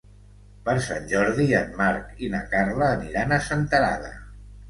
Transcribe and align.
Per 0.67 0.73
Sant 0.85 1.03
Jordi 1.11 1.45
en 1.59 1.69
Marc 1.81 2.23
i 2.27 2.31
na 2.35 2.41
Carla 2.53 2.87
aniran 2.97 3.35
a 3.37 3.41
Senterada. 3.51 4.13